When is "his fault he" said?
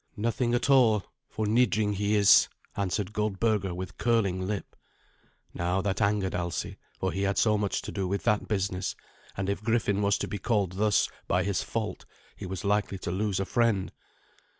11.43-12.47